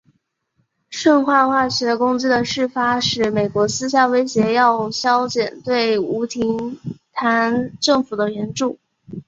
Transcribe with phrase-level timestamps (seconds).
[0.89, 6.79] 顺化化学攻击的事发使美国私下威胁要削减对吴廷
[7.13, 8.79] 琰政府的援助。